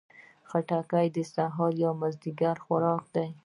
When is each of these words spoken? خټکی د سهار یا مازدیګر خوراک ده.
خټکی 0.49 1.07
د 1.15 1.17
سهار 1.33 1.71
یا 1.83 1.91
مازدیګر 1.99 2.55
خوراک 2.65 3.03
ده. 3.15 3.25